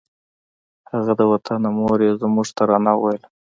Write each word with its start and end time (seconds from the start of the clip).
هغه 0.91 1.11
د 1.19 1.21
وطنه 1.31 1.69
مور 1.77 1.99
یې 2.05 2.11
زموږ 2.21 2.47
ترانه 2.57 2.91
وویله 2.95 3.27